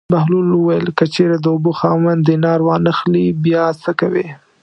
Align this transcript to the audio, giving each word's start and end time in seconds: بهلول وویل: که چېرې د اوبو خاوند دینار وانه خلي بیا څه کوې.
بهلول 0.13 0.47
وویل: 0.53 0.87
که 0.97 1.05
چېرې 1.13 1.37
د 1.39 1.45
اوبو 1.53 1.71
خاوند 1.79 2.21
دینار 2.29 2.59
وانه 2.67 2.91
خلي 2.99 3.25
بیا 3.43 3.65
څه 3.81 3.91
کوې. 3.99 4.27